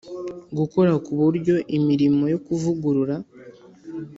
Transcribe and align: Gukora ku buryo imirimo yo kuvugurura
Gukora 0.57 0.91
ku 1.05 1.11
buryo 1.21 1.55
imirimo 1.77 2.23
yo 2.33 2.39
kuvugurura 2.45 3.15